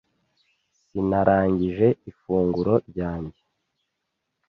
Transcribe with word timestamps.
Sinarangije 0.87 1.87
ifunguro 2.11 2.73
ryanjye. 2.89 3.39